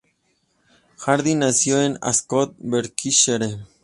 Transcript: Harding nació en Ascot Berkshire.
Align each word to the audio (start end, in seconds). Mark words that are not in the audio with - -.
Harding 0.97 1.37
nació 1.37 1.79
en 1.79 1.99
Ascot 2.01 2.55
Berkshire. 2.57 3.67